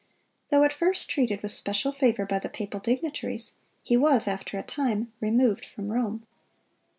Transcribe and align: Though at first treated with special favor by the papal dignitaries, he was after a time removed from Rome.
Though 0.49 0.63
at 0.63 0.73
first 0.73 1.09
treated 1.11 1.43
with 1.43 1.51
special 1.51 1.91
favor 1.91 2.25
by 2.25 2.39
the 2.39 2.49
papal 2.49 2.79
dignitaries, 2.79 3.59
he 3.83 3.97
was 3.97 4.27
after 4.27 4.57
a 4.57 4.63
time 4.63 5.13
removed 5.19 5.63
from 5.63 5.89
Rome. 5.89 6.25